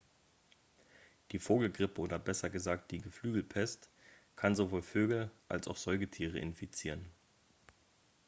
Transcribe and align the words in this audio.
die 1.31 1.37
vogelgrippe 1.37 2.01
oder 2.01 2.17
besser 2.17 2.49
gesagt 2.49 2.89
die 2.89 3.01
geflügelpest 3.03 3.87
kann 4.35 4.55
sowohl 4.55 4.81
vögel 4.81 5.29
als 5.47 5.67
auch 5.67 5.77
säugetiere 5.77 6.39
infizieren 6.39 7.05